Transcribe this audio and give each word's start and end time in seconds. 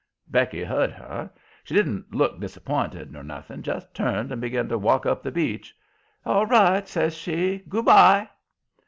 Becky 0.27 0.63
heard 0.63 0.89
her. 0.93 1.29
She 1.63 1.75
didn't 1.75 2.11
look 2.15 2.39
disapp'inted 2.39 3.11
nor 3.11 3.21
nothing. 3.21 3.61
Just 3.61 3.93
turned 3.93 4.31
and 4.31 4.41
begun 4.41 4.67
to 4.69 4.77
walk 4.79 5.05
up 5.05 5.21
the 5.21 5.31
beach. 5.31 5.75
"ALL 6.25 6.47
right," 6.47 6.87
says 6.87 7.15
she; 7.15 7.59
"GOO' 7.69 7.83
by." 7.83 8.27